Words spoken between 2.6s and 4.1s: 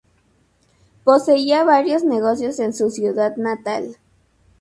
su ciudad natal.